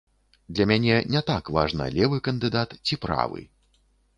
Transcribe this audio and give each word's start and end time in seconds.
Для 0.55 0.65
мяне 0.71 0.95
не 1.15 1.21
так 1.27 1.51
важна, 1.57 1.83
левы 1.99 2.17
кандыдат 2.29 2.75
ці 2.85 3.01
правы. 3.05 3.41